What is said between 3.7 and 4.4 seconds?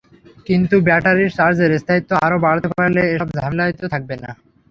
তো থাকবে না।